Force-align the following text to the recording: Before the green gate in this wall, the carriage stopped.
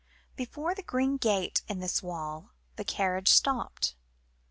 Before 0.35 0.73
the 0.73 0.81
green 0.81 1.17
gate 1.17 1.61
in 1.67 1.79
this 1.79 2.01
wall, 2.01 2.49
the 2.75 2.83
carriage 2.83 3.29
stopped. 3.29 3.93